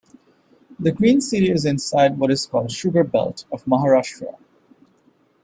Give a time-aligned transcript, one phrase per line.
[0.79, 4.33] The green city is inside what is called 'Sugar Belt' of Maharashtra.